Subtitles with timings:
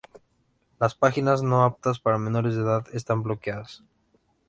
[0.79, 3.83] Las páginas no aptas para menores de edad están bloqueadas.